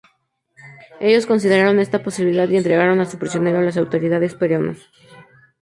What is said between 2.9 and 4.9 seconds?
a su prisionero a las autoridades peruanas.